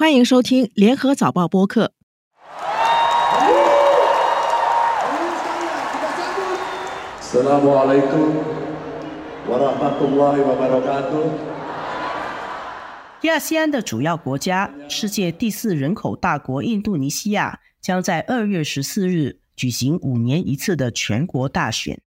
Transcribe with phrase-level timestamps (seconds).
[0.00, 1.92] 欢迎收听联合早报播客。
[13.24, 22.00] 亚细安的主要国家，世界第四人口大国印度尼西亚将在二月十四日举行五年一次的全国大选。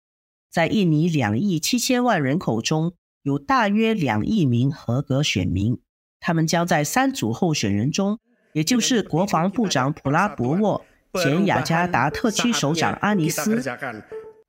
[0.51, 5.79] 在印尼两亿七千万人口中，有大约两亿名合格选民，
[6.25, 8.19] 他们将在三组候选人中，
[8.53, 13.61] 也就是国防部长普拉博沃、前雅加达特区首长阿尼斯、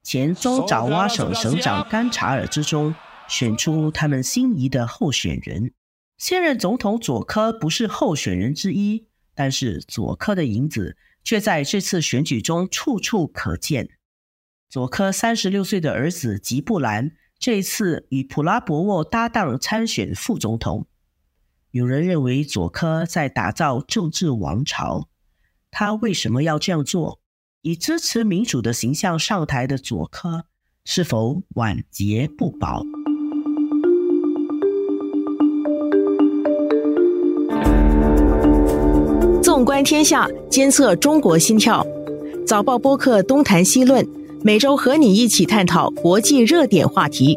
[0.03, 2.93] 前中爪哇省省长甘查尔之中，
[3.27, 5.73] 选出他们心仪的候选人。
[6.15, 13.89] 现任总统佐科不是候选人之一，但是佐科的影子却在这次选举中处处可见。
[14.69, 20.85] 佐科三十六岁的儿子吉布兰这一次与普拉博沃搭档参选副总统。
[21.73, 25.07] 有人认为佐科在打造政治王朝，
[25.71, 27.19] 他为什么要这样做？
[27.63, 30.43] 以支持民主的形象上台的佐科，
[30.85, 32.83] 是否晚节不保？
[39.41, 41.83] 纵观天下，监测中国心跳。
[42.45, 44.07] 早报播客东谈西论，
[44.43, 47.35] 每周和你一起探讨国际热点话题。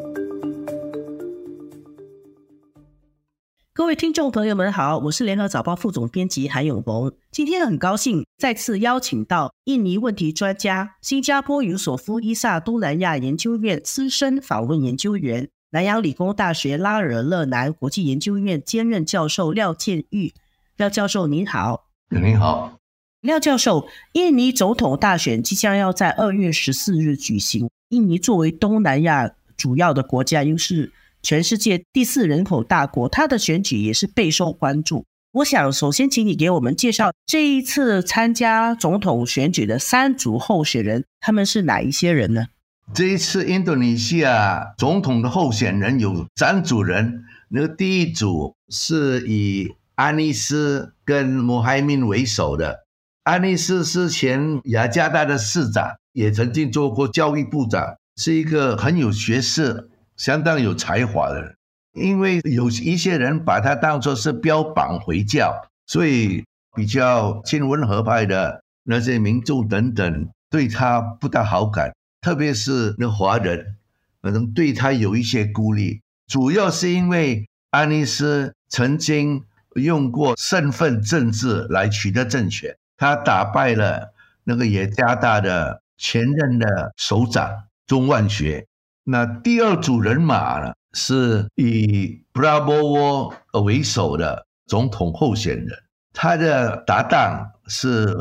[3.76, 7.12] 各位听众朋友们好，我是联合早报副总编辑韩永红。
[7.30, 20.32] 今天很高兴再次邀请到印尼问题专家、新加坡尤索夫伊萨东南亚研究院资深访问研究员、南洋理工大学拉尔勒南国际研究院兼任教授廖建玉。
[20.78, 21.84] 廖教授您好。
[22.08, 22.78] 您好，
[23.20, 27.68] 廖教授，印尼总统大选即将要在二月十四日举行。
[27.90, 30.94] 印尼作为东南亚主要的国家，又是
[31.26, 35.06] 全世界第四人口大国，它的选举也是备受关注。
[35.32, 42.46] 我想首先请你给我们介绍这一次参加总统选举的三组候选人，他们是哪一些人呢？
[42.94, 52.84] 这一次印度尼西亚总统的候选人有三组人，那第一组是以安尼斯跟穆罕明为首的。
[53.24, 61.56] 安尼斯是前雅加达的市长，也曾经做过教育部长，是一个很有学识、相当有才华的人。
[61.92, 65.54] 因为有一些人把他当作是标榜回教，
[65.86, 66.44] 所以
[66.74, 73.76] 比较亲温和派的那些民众等等对他不大好感，特别是那华人，
[74.20, 76.02] 可能对他有一些孤立。
[76.26, 79.42] 主要是因为安尼斯曾经
[79.74, 84.12] 用过身份政治来取得政权，他打败了
[84.44, 87.50] 那个也加大的前任的首长
[87.86, 88.66] 钟万学。
[89.08, 95.68] 那第二组人马呢，是以布拉波沃为首的总统候选人，
[96.12, 98.16] 他的搭档是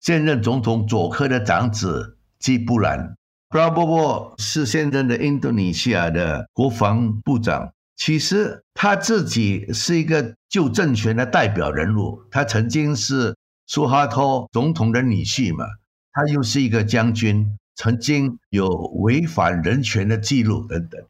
[0.00, 3.16] 现任总统佐科的长子基布兰。
[3.48, 7.72] 布拉波沃是现任的印度尼西亚的国防部长。
[7.96, 13.34] 其实他自己是一个旧政权的代表人物，他曾经是
[13.66, 15.64] 苏哈托总统的女婿嘛，
[16.12, 21.00] 他又是一个将军，曾经有违反人权的记录等等。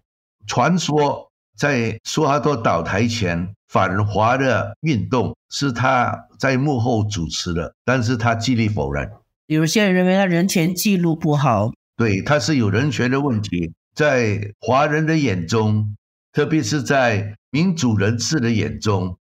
[0.47, 9.11] 传说在苏哈多倒台前，反华的运动是他在幕后主持的，但是他极力否认。
[9.47, 15.97] 有些人认为他人权记录不好，对，他是有人权的问题，在华人的眼中。
[16.31, 19.17] 特别是在民主人士的眼中，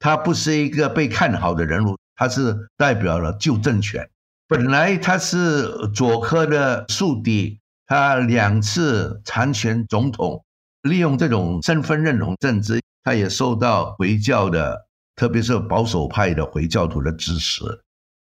[0.00, 4.10] 他不是一个被看好的人物，他是代表了旧政权。
[4.48, 10.44] 本来他是佐科的宿敌，他两次参选总统，
[10.82, 17.62] 利用这种身份认同政治，他也受到回教的，特别是保守派的回教徒的支持。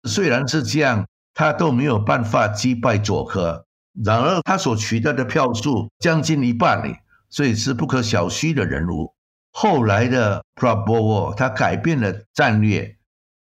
[0.09, 3.65] 虽然是这样，他都没有办法击败佐科，
[4.03, 6.95] 然而他所取得的票数将近一半里。
[7.27, 9.13] 所以是不可小觑的人物。
[9.51, 12.97] 后来的普拉波沃，他改变了战略，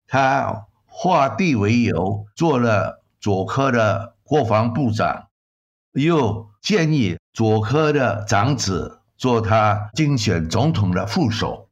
[0.09, 0.67] 他
[0.97, 5.27] 化地为由，做了左科的国防部长，
[5.93, 11.69] 又建议左科的长子做他竞选总统的副手。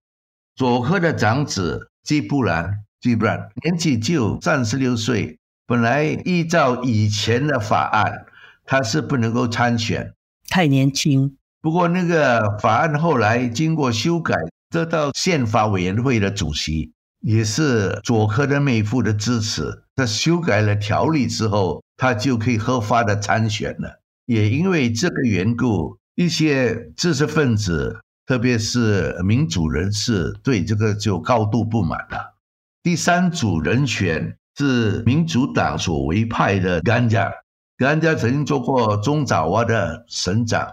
[0.57, 8.27] 左科的长子基布兰，基布兰年纪只有三十六岁，本来依照以前的法案，
[8.65, 10.13] 他是不能够参选，
[10.49, 11.37] 太年轻。
[11.61, 14.35] 不过，那个法案后来经过修改，
[14.69, 16.93] 得到宪法委员会的主席，
[17.23, 19.83] 也是佐科的妹夫的支持。
[19.97, 24.01] 他修改了条例之后，他就可以合法的参选了。
[24.27, 32.35] 也因为这个缘故，一些知识分子，特别是民主人士，对这个就高度不满了。
[32.83, 37.33] 第三组人选是民主党所委派的甘加，
[37.77, 40.69] 甘加曾经做过中爪哇的省长。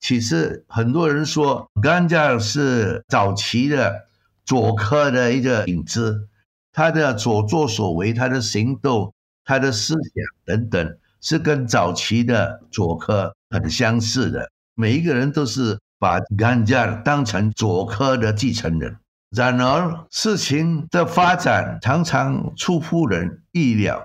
[0.00, 4.07] 其实很多人说甘加是早期的
[4.48, 6.26] 左科的一个影子，
[6.72, 9.12] 他的所作所为、他的行动、
[9.44, 14.50] 他的思想等等，是跟早期的左科很相似的。
[14.74, 18.96] 每一个人都是把甘加当成左科的继承人。
[19.36, 24.02] 然而，事情的发展常常出乎人意料。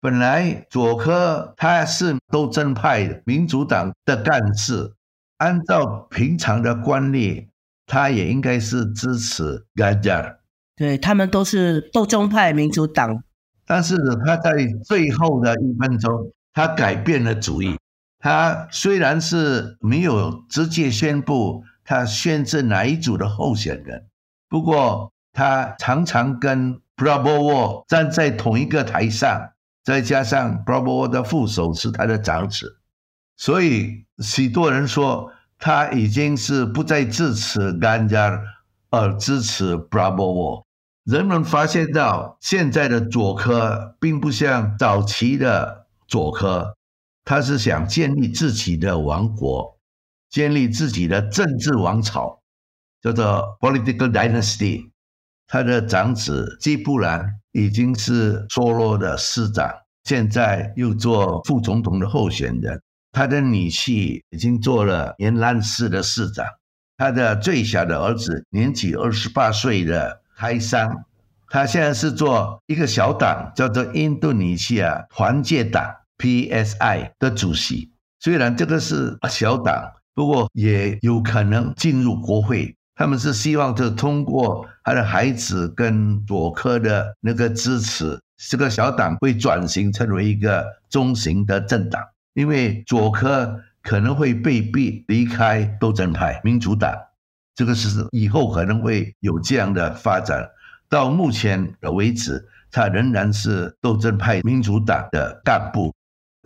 [0.00, 4.94] 本来佐科他是斗争派民主党的干事，
[5.36, 7.48] 按照平常的惯例，
[7.86, 10.38] 他也应该是支持甘加。
[10.74, 13.22] 对他们都是斗争派民主党，
[13.64, 13.96] 但是
[14.26, 14.52] 他在
[14.84, 17.78] 最后的一分钟，他改变了主意。
[18.18, 24.06] 他虽然是没有直接宣布他选择哪一组的候选人。
[24.48, 29.52] 不过，他常常跟 Prabowo 站在同一个台上，
[29.84, 32.78] 再加上 Prabowo 的副手是他的长子，
[33.36, 38.40] 所以许多人说他已经是不再支持 Ganjar，
[38.90, 40.64] 而支持 Bravo。
[41.04, 46.76] 人们发现到现在的左科并不像早期的左科，
[47.24, 49.78] 他是想建立自己的王国，
[50.28, 52.40] 建立自己的政治王朝。
[53.02, 54.90] 叫做 political dynasty，
[55.46, 59.72] 他的长子基布兰已经是梭罗的师长，
[60.02, 62.82] 现在又做副总统的候选人。
[63.16, 66.44] 他的女婿已经做了延兰市的市长。
[66.98, 70.94] 他的最小的儿子年仅二十八岁的开山，
[71.48, 75.82] 他现在是做一个小党，叫做印度尼西亚团结党
[76.18, 77.90] （PSI） 的主席。
[78.20, 82.76] 虽然这个是小党，不过也有可能进入国会。
[82.96, 92.02] 他们是希望就通过他的孩子跟佐科的那个支持，这个小党会转型成为一个中型的政党。
[92.36, 96.92] 因为佐科可能会被逼离开斗争派民主党，
[97.54, 100.46] 这个是以后可能会有这样的发展。
[100.90, 105.94] 到目前的为止，他仍然是斗争派民主党的干部。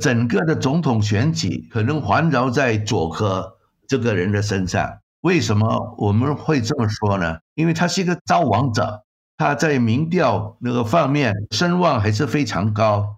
[0.01, 3.57] 整个的总统选举可能环绕在佐科
[3.89, 4.99] 这个人的身上。
[5.23, 7.39] 为什么我们会这么说呢？
[7.57, 9.03] 因为他是一个造王者，
[9.37, 13.17] 他在民调那个方面声望还是非常高。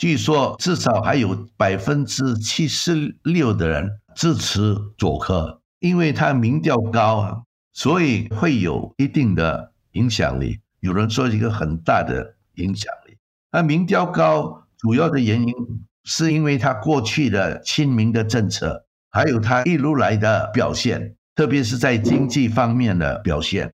[0.00, 7.42] 据说至少还有百分之七十六的人支持佐科，因为他民调高啊，
[7.74, 10.58] 所以会有一定的影响力。
[10.80, 13.18] 有人说一个很大的影响力。
[13.50, 15.52] 他民调高主要的原因
[16.04, 21.14] 是因为他过去的亲民的政策，还有他一路来的表现。
[21.34, 23.70] 特别是在经济方面的表现，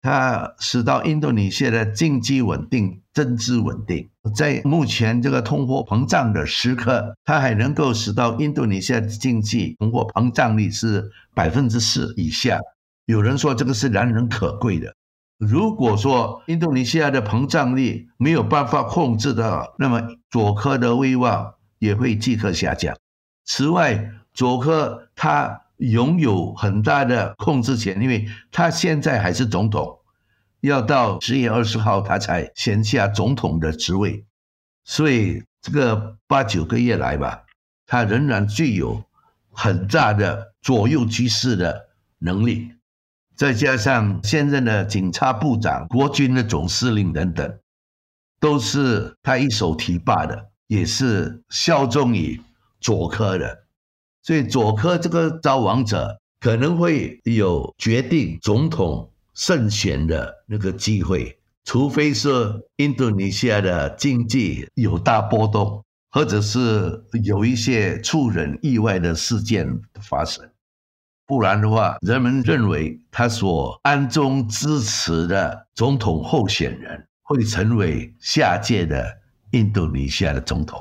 [0.00, 4.10] 他使到印度尼西亚的经济稳定、政治稳定。
[4.34, 12.58] 在目前这个通货膨胀的时刻，它还能够使到印度尼西亚经济通货膨胀率是百分之四以下。
[13.06, 14.94] 有人说这个是难能可贵的。
[15.38, 22.94] 如果说印度尼西亚的膨胀率没有办法控制的，那么佐科的威望也会即刻下降。
[23.46, 25.62] 此外，佐科他。
[25.78, 29.98] 拥有很大的控制权，因为他现在还是总统，
[30.68, 34.24] 要到十月二十号他才衔下总统的职位，
[34.84, 37.42] 所以这个八九个月来吧，
[37.86, 39.04] 他仍然具有
[39.50, 42.72] 很大的左右局势的能力。
[43.36, 47.58] 再加上现任的警察部长、国军的总司令等等，
[48.40, 52.40] 都是他一手提拔的，也是效忠于
[52.80, 53.64] 左科的。
[54.22, 62.30] 所以左科这个造王者可能会有决定总统胜选的那个机会，除非是
[62.76, 70.48] 印度尼西亚的经济有大波动，或者是有一些出人意外的事件发生，
[71.26, 79.04] 不然的话，人们认为他所暗中支持的总统候选人会成为下届的
[79.50, 80.80] 印度尼西亚的总统。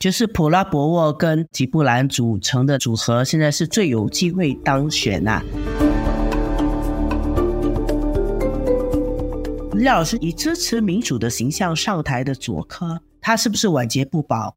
[0.00, 5.40] 就是普拉博沃跟吉布兰组成的组合，现在是最有机会当选呐。
[9.74, 14.56] 李老师以支持民主的形象上台的佐科，他是不是晚节不保？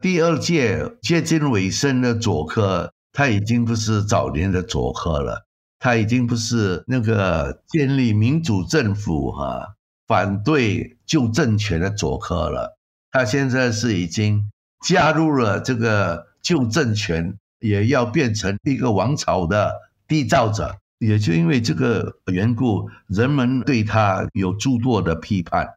[0.00, 5.46] 第二届接近尾声的佐科，他已经不是早年的佐科了，
[5.78, 9.74] 他已经不是那个建立民主政府哈、
[10.08, 12.76] 反对旧政权的佐科了，
[13.12, 14.50] 他现在是已经。
[14.86, 19.74] 加入了这个旧政权，也要变成一个王朝的
[20.06, 25.68] 缔造者，也就因为这个缘故，人们对他有诸多的批判。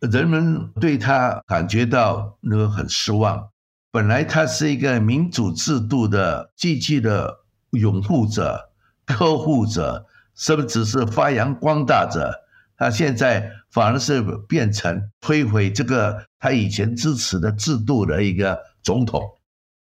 [0.00, 3.48] 人们对他感觉到那个很失望。
[3.90, 7.38] 本来他是一个民主制度的积极的
[7.70, 8.70] 拥护者、
[9.06, 12.32] 呵护者，甚至是发扬光大者。
[12.76, 19.22] 他现在反而是变成摧毁这个他以前支持的制度的一个总统。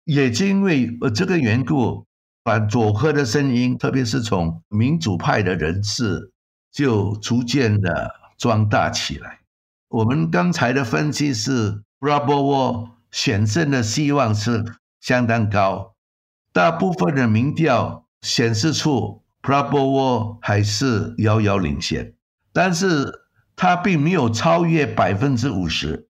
[0.04, 2.06] 也就因为这个缘故，
[2.44, 6.30] 反左科的声音，特别是从民主派的人士，
[6.70, 9.40] 就逐渐的壮大起来。
[9.88, 14.62] 我们刚才的分析是，布拉波沃险胜的希望是
[15.00, 15.94] 相当高，
[16.52, 22.14] 大部分的民调显示出普拉波沃还是遥遥领先，
[22.52, 23.22] 但是
[23.56, 26.08] 他并没有超越百分之五十。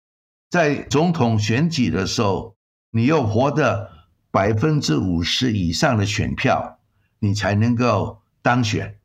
[0.50, 2.56] 在总统选举的时候，
[2.90, 3.90] 你又活得
[4.36, 6.78] 百分之五十以上的选票，
[7.20, 8.98] 你才能够当选。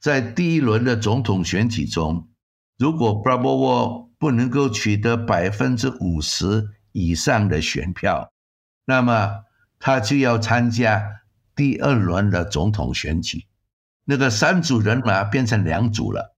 [0.00, 2.28] 在第一轮的总统选举中，
[2.76, 8.32] 如果布拉波沃不能够取得百分之五十，以上的选票，
[8.86, 9.44] 那么
[9.78, 11.00] 他就要参加
[11.54, 13.46] 第二轮的总统选举。
[14.04, 16.34] 那个三组人马变成两组了，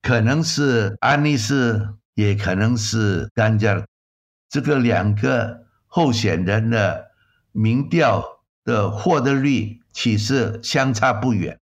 [0.00, 3.86] 可能是安妮斯，也可能是甘加尔。
[4.48, 7.05] 这个两个候选人的
[7.56, 11.58] 民调的获得率其实相差不远，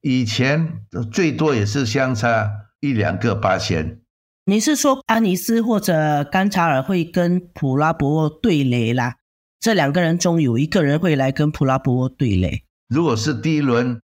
[0.00, 2.50] 以前最多也是相差
[2.80, 4.00] 一两个八千。
[4.46, 9.14] 你是说安尼斯或者甘查尔会跟普拉博沃对垒啦？
[9.60, 12.64] 这两个人中有一个人会来跟普拉博沃对垒。
[12.88, 14.00] 如果是第一轮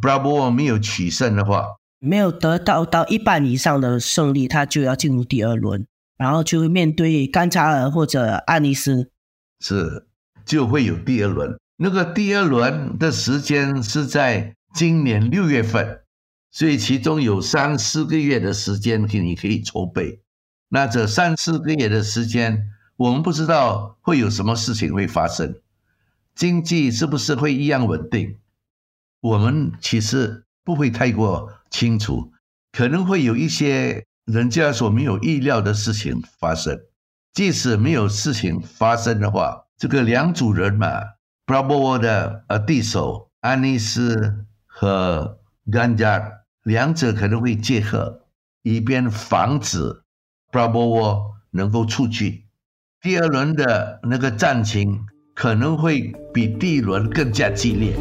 [0.00, 1.66] 普拉博沃没有取胜的话，
[1.98, 5.86] 没有得到到一半以上的胜利，他就要进入第二轮，
[6.16, 9.10] 然后就会面对甘查尔或者安尼斯，
[9.60, 10.06] 是
[10.44, 11.58] 就会有第二轮。
[11.76, 16.00] 那个第二轮的时间是在今年六月份。
[16.54, 20.20] 所以其中有三四个月的时间，你可以筹备。
[20.68, 22.68] 那这三四个月的时间，
[22.98, 25.54] 我们不知道会有什么事情会发生，
[26.34, 28.36] 经济是不是会一样稳定？
[29.22, 32.30] 我们其实不会太过清楚，
[32.70, 36.78] 可能会有一些人家所没有意料的事情发生。
[37.32, 40.86] 即使没有事情发生的话，这个两组人嘛，
[41.44, 45.40] 布拉波沃的呃对手安妮斯和
[45.72, 46.22] 甘加。
[46.62, 48.20] 两者可能会结合，
[48.62, 50.04] 以便防止
[50.52, 52.44] 布拉波沃能够出局。
[53.00, 55.00] 第二轮的那个战情
[55.34, 57.92] 可能会比第一轮更加激烈。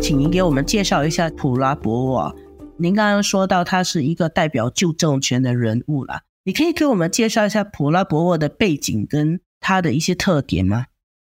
[0.00, 2.34] 请您给我们介绍一下普拉博沃。
[2.78, 10.86] 您刚刚说到他是一个代表旧政权的人物了，你可以给我们介绍一下普拉博沃的背景跟他的一些特点吗？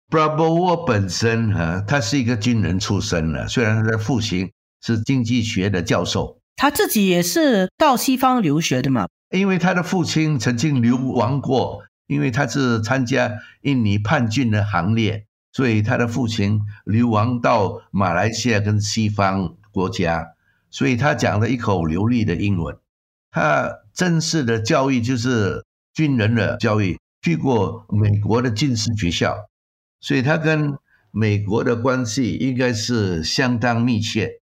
[0.08, 4.50] 普拉博沃本身哈，他是一个军人出身的，虽然他的父亲
[4.80, 9.06] 是经济学的教授，他自己也是到西方留学的嘛。
[9.30, 20.34] 因为他的父亲曾经流亡过，因为他是参加印尼叛军的行列，所以他的父亲流亡到马来西亚跟西方国家，
[20.70, 22.76] 所以他讲了一口流利的英文。
[23.30, 29.36] 他正式的教育就是军人的教育，去过美国的军事学校。
[30.00, 30.76] 所以他跟
[31.10, 34.40] 美国的关系应该是相当密切，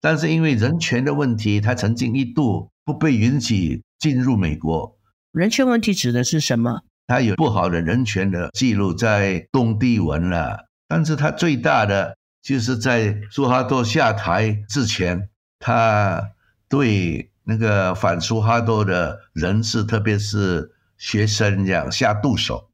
[0.00, 4.98] 但是因为人权的问题，他曾经一度不被允许进入美国。
[5.32, 6.80] 人权问题指的是什么？
[7.06, 15.28] 他有不好的人权的记录在东帝汶了，但是他最大的就是在苏哈多下台之前，
[15.60, 16.32] 他
[16.68, 22.68] 对那个反苏哈多的人士，特别是学生这样下毒手。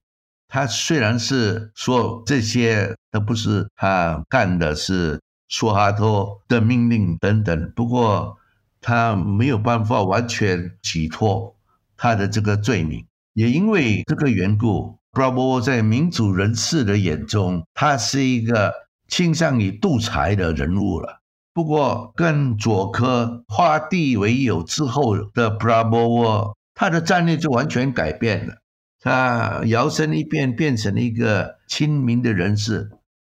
[0.48, 8.38] 他虽然是说这些都不是他干的，是苏哈托的命令等等，不过
[8.80, 11.54] 他没有办法完全洗脱
[11.96, 13.06] 他的这个罪名。
[13.34, 18.72] 也因为这个缘故，布拉波沃在民主人士的眼中，他是一个
[19.08, 21.21] 倾向于独裁的人物了。
[21.54, 28.54] 不过，跟佐科画地为友之后的布拉波沃，他的战略就完全改变了。
[28.99, 32.90] 他摇身一变变成了一个亲民的人士，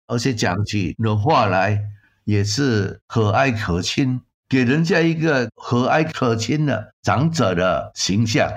[0.07, 1.81] 而且讲起的话来
[2.25, 8.51] 也是和蔼可亲，给人家一个和蔼可亲的长者的形象。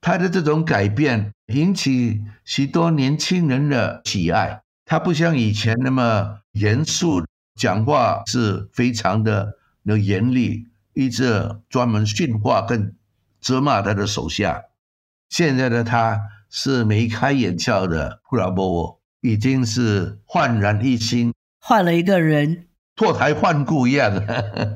[0.00, 4.60] 他的这种改变引起许多年轻人的喜爱。
[4.86, 12.94] 他不像以前那么严肃，讲话是非常的那严厉，一直专门训话跟
[13.40, 14.64] 责骂他的手下。
[15.28, 16.20] 现在的他。
[16.56, 24.24] 是眉开眼笑的布拉波沃，已经是焕然一新，换了一个人，脱胎换骨一样。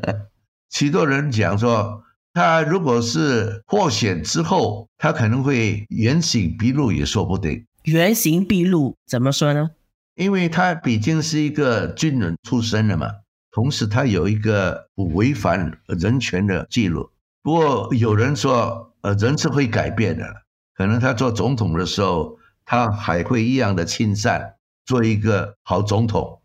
[0.70, 2.02] 许多人讲说，
[2.34, 7.64] 他如果是获选之后，他可能会原形毕露也说不定。
[7.84, 9.70] 原形毕露怎么说呢？
[10.18, 13.06] 因为他毕竟是一个军人出身的嘛，
[13.52, 17.08] 同时他有一个不违反人权的记录。
[17.40, 20.24] 不过有人说，呃，人是会改变的，
[20.74, 26.42] 可能他做总统的时候，他还会一样的亲善，做一个好总统。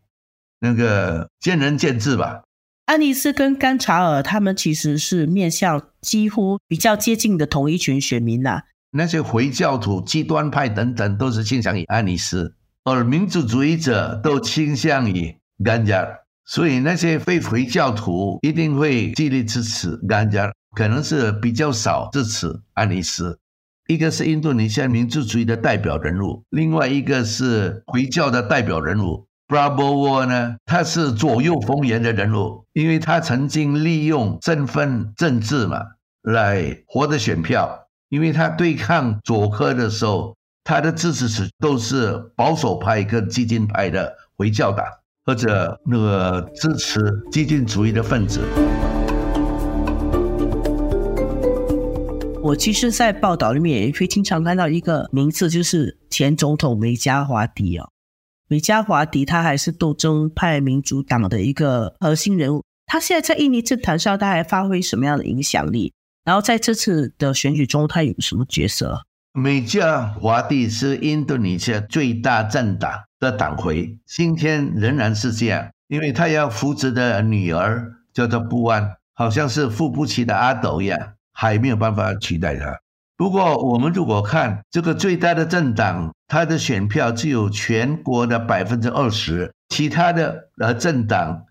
[0.60, 2.44] 那个见仁见智吧。
[2.86, 8.62] 安妮斯跟甘查尔他们其实是面向几乎比较接近的同一群选民呐。
[8.92, 12.56] 那些回教徒、极端派等等，都是倾向于安妮斯。
[12.86, 23.40] 而民主主义者都倾向于甘加尔，所以那些非回教徒一定会极力支持甘加尔，可能是比较少支持安尼斯。
[23.88, 29.26] 一个是印度尼西亚民主主义的代表人物，另外一个是回教的代表人物。
[29.48, 35.80] Prabowo 呢，他是左右逢源的人物，因为他曾经利用身份政治嘛
[36.22, 40.36] 来获得选票，因为他对抗佐科的时候。
[40.66, 44.86] 他的支持者都是保守派跟激进派的回教党，
[45.26, 48.40] 或者那个支持激进主义的分子。
[52.42, 57.90] 我其实，在报道里面也会经常看到一个名字，就是前总统梅加华迪哦。
[58.48, 62.64] 梅加华迪他还是斗争派民主党的一个核心人物。
[62.86, 65.94] 他现在在印尼政坛上，他还发挥什么样的影响力？
[66.24, 69.02] 然后在这次的选举中，他有什么角色？
[69.36, 82.80] 美加华蒂是印度尼西亚最大政党的党魁，今天仍然是这样，因为他要扶植的女儿叫做布安，好像是扶不起的阿斗一样，还没有办法取代他。
[83.18, 91.46] 不过，我们如果看这个最大的政党，他的选票只有全国的百分之二十，其他的呃政党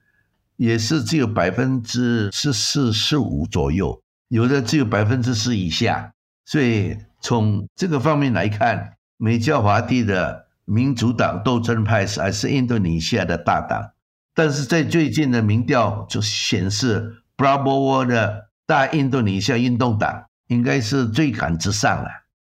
[0.55, 6.13] 也是只有百分之十四、十五左右，有的只有百分之十以下，
[6.47, 6.97] 所以。
[7.23, 13.93] 从这个方面来看，美加华地的民主党斗争派是还是印度尼西亚的大党，
[14.35, 22.09] 但是在最近的民调就显示，b r a 布 o 的大印度尼西亚运动党应该是最赶之上了。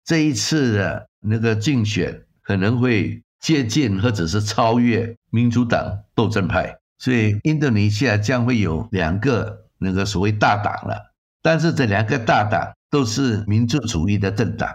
[0.04, 11.14] 这一次的那个竞选可能会接近或者是超越民主党斗争派，所以印度尼西亚将会有两个那个所谓大党了。
[11.40, 12.74] 但是这两个大党。
[12.90, 14.68] 都是民族主义的政党，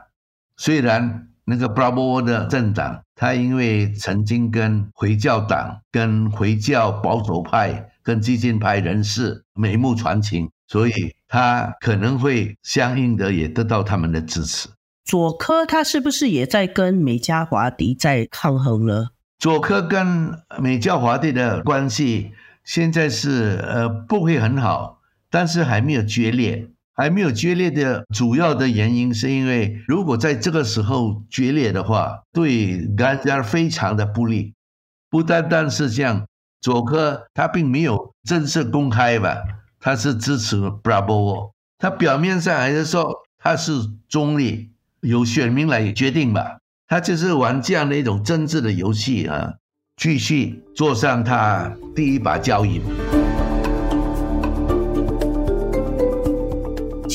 [0.58, 14.70] 虽然那个 Bravo 的政党，他因为曾经跟回教党、跟回教保守派、跟激进派人士眉目传情，所以他可能会相应的也得到他们的支持。
[15.04, 19.10] 佐科他是不是也在跟美加华迪在抗衡呢？
[19.38, 22.32] 佐科跟美加华迪的关系
[22.64, 26.70] 现在是呃不会很好，但是还没有决裂。
[26.96, 34.54] 还没有决裂的主要的原因，是因为如果在这个时候决裂的话，对甘加非常的不利。
[35.10, 36.26] 不单单是这样，
[36.62, 39.38] 佐科他并没有正式公开吧，
[39.80, 43.74] 他是支持 Bravo，他表面上还是说他是
[44.08, 46.58] 中立，由选民来决定吧。
[46.88, 49.54] 他就是玩这样的一种政治的游戏啊，
[49.98, 52.82] 继续坐上他第一把交椅。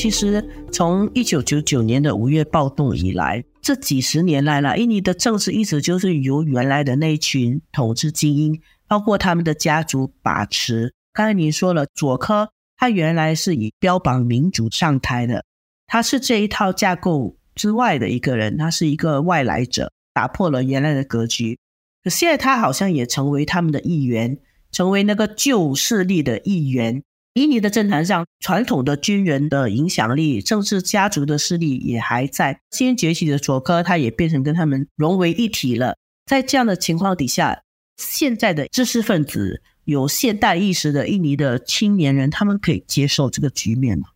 [0.01, 10.93] 其实，从一九九九年的五月暴动以来，这几十年来了，印尼的政治一直就是由原来的那一群统治精英，包括他们的家族把持。
[11.11, 15.43] 刚才您说了，佐科他原来是以标榜民主上台的，
[15.85, 21.59] 他是这一套架构之外的一个人，他是一个外来者，打破了原来的格局。
[22.01, 24.37] 可现在他好像也成为他们的一员，
[24.71, 27.03] 成为那个旧势力的一员。
[27.33, 32.59] 印尼的政坛上，传统的军人的影响力、政治家族的势力也还在。
[32.71, 35.95] 新崛起的佐科，他也变成跟他们融为一体了。
[36.25, 37.61] 在这样的情况底下，
[37.97, 44.07] 现在的知识分子、有现代意识的印尼的青年人，他们可以接受这个局面吗？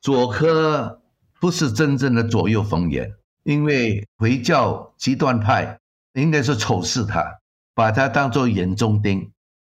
[0.00, 1.02] 佐科
[1.40, 5.78] 不是真正的左右逢源，因为回教极端派
[6.14, 7.40] 应该是仇视他，
[7.74, 9.30] 把他当做眼中钉，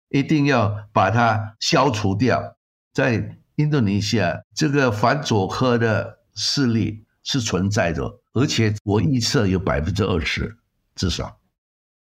[0.09, 2.56] 一定要把他消除掉。
[2.97, 8.01] 在印度尼西亚，这个反佐科的势力是存在的，
[8.33, 10.57] 而且我预测有百分之二十
[10.95, 11.37] 至少。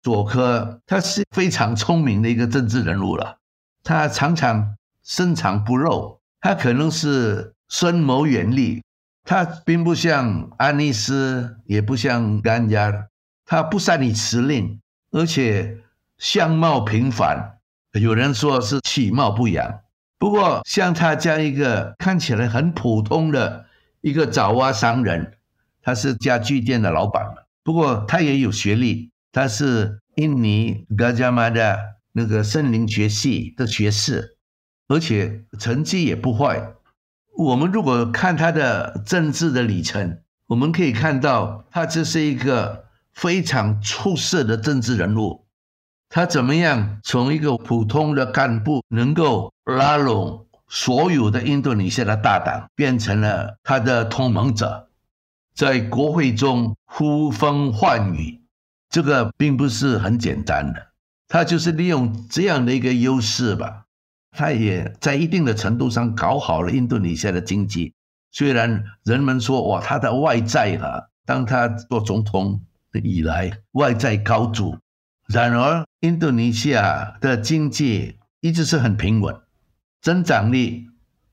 [0.03, 3.39] 佐科他是非常聪明的一个政治人物了，
[3.83, 8.81] 他常常深藏不露，他可能是深谋远虑，
[9.25, 13.09] 他并不像安尼斯，也不像甘加，
[13.45, 14.81] 他不善于辞令，
[15.11, 15.77] 而且
[16.19, 17.59] 相貌平凡，
[18.01, 19.81] 有人说是其貌不扬。
[20.35, 23.67] 不过像他这样一个看起来很普通的
[24.01, 25.35] 一个爪哇商人，
[25.81, 27.25] 他是家具店的老板
[27.63, 31.79] 不过他也有学历，他是印尼嘎加玛的
[32.11, 34.37] 那个森林学系的学士，
[34.89, 36.73] 而且成绩也不坏。
[37.37, 40.19] 我们如果看他的政治的里程，
[40.49, 45.44] 我们可以看到他这是一个非常出色的政治人物。
[46.15, 54.89] 他怎么样从一个普通的干部，能够拉拢所有的印度尼西亚的大党，变成了他的同盟者？
[55.57, 58.41] 在国会中呼风唤雨，
[58.89, 60.93] 这个并不是很简单的。
[61.27, 63.87] 他就是利用这样的一个优势吧，
[64.31, 67.93] 他也在一定的程度上搞好了印度尼西亚的经济。
[68.31, 72.61] 虽然人们说哇，他的外债啊，当他做总统
[73.03, 74.79] 以来，外债高筑，
[75.27, 79.35] 然而印度尼西亚的经济一直是很平稳，
[80.03, 80.85] 增长率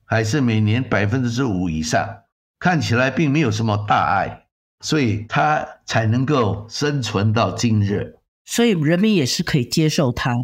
[0.06, 2.22] 还是每年百分之五以上。
[2.58, 4.46] 看起来并没有什么大碍，
[4.80, 8.16] 所以他才能够生存到今日。
[8.46, 10.34] 所以人民也是可以接受他。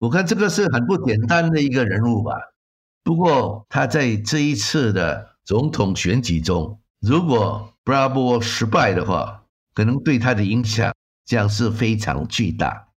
[0.00, 2.34] 我看这个是很不简单的一个人物吧。
[3.02, 10.92] 不过他在这一次的总统选举中，如果 Bravo 失败的话，可能对他的影响
[11.24, 12.87] 将是非常巨大。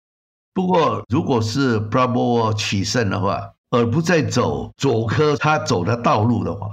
[0.53, 6.67] 不过如果是 Bravo 取胜的话，而不再走佐科他走的道路的话，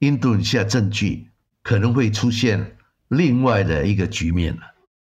[0.00, 1.30] 印度尼西亚政局
[1.62, 2.76] 可能会出现
[3.08, 4.60] 另外的一个局面了。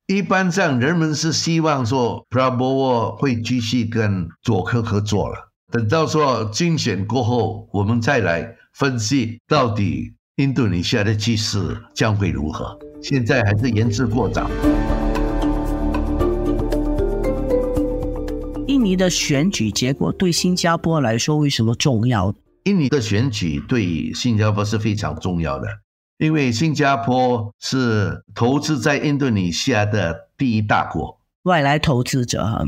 [0.07, 5.51] 一般上，人们是希望说，p r a b o 会继续跟佐科合作了。
[5.71, 12.77] 等到说竞选过后，我们再来分析到底印度尼西亚的局势将会如何。
[13.03, 14.51] 现在还是言之过早。
[18.81, 22.35] 印尼的选举结果对新加坡来说为什么重要？
[22.65, 25.69] 印尼的选举对新加坡是非常重要的，
[26.17, 32.67] 因为新加坡是投资在印度尼西亚的第一大国，外来投资者。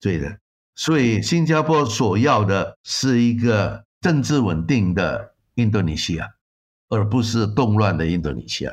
[0.00, 0.36] 对的，
[0.74, 6.28] 所以新加坡所要的是一个政治稳定的印度尼西亚，
[6.88, 8.72] 而不是动乱的印度尼西亚。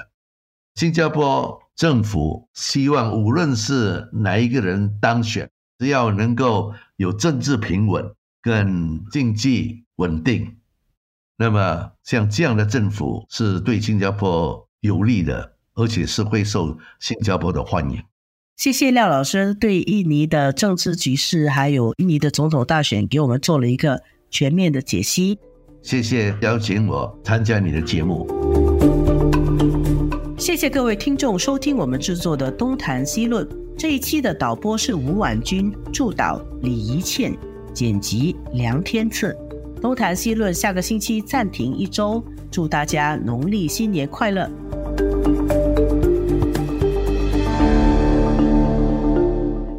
[0.74, 5.48] 新加坡政府希望，无论是哪一个人当选，
[5.80, 10.58] 只要能够有政治平稳跟经济稳定。
[11.38, 18.04] 那么，像这样的政府是对新加坡有利的，而且是会受新加坡的欢迎。
[18.58, 25.40] 谢谢廖老师对印尼的政治局势，还有印尼的总统大选，给我们做了一个全面的解析。
[25.82, 28.69] 谢谢邀请我参加你的节目。
[30.50, 33.46] 谢谢各位听众收听我们制作的《东谈西论》
[33.78, 37.38] 这一期的导播是吴婉君，助导李怡倩，
[37.72, 39.38] 剪辑梁天赐。
[39.80, 42.24] 东谈西论，下个星期暂停一周。
[42.50, 44.50] 祝大家农历新年快乐！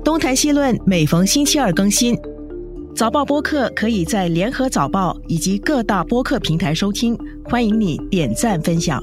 [0.05, 2.17] 东谈西论每逢星期二更新，
[2.95, 9.03] 早报播客可以在联合早报以及各大播客平台收听，欢迎你点赞分享。